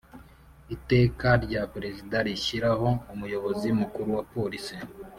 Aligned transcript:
Iteka 0.75 1.27
rya 1.45 1.61
Perezida 1.73 2.15
rishyiraho 2.27 2.89
Umuyobozi 3.13 3.67
Mukuru 3.79 4.09
wa 4.17 4.23
police 4.33 4.75